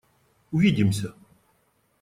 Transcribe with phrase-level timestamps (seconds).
[0.51, 1.13] Увидимся!